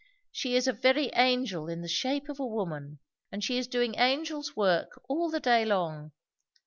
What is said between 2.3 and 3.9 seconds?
a woman; and she is